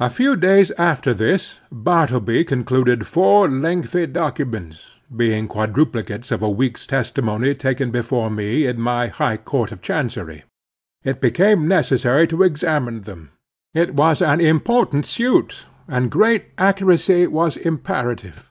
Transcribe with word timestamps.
A 0.00 0.10
few 0.10 0.34
days 0.34 0.72
after 0.72 1.14
this, 1.14 1.60
Bartleby 1.70 2.42
concluded 2.44 3.06
four 3.06 3.48
lengthy 3.48 4.04
documents, 4.06 4.98
being 5.16 5.46
quadruplicates 5.46 6.32
of 6.32 6.42
a 6.42 6.50
week's 6.50 6.84
testimony 6.84 7.54
taken 7.54 7.92
before 7.92 8.28
me 8.28 8.66
in 8.66 8.80
my 8.80 9.06
High 9.06 9.36
Court 9.36 9.70
of 9.70 9.80
Chancery. 9.80 10.42
It 11.04 11.20
became 11.20 11.68
necessary 11.68 12.26
to 12.26 12.42
examine 12.42 13.02
them. 13.02 13.30
It 13.72 13.94
was 13.94 14.20
an 14.20 14.40
important 14.40 15.06
suit, 15.06 15.66
and 15.86 16.10
great 16.10 16.46
accuracy 16.58 17.24
was 17.28 17.56
imperative. 17.56 18.50